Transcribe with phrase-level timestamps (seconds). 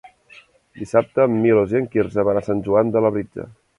[0.79, 3.47] Dissabte en Milos i en Quirze van a Sant Joan de Labritja.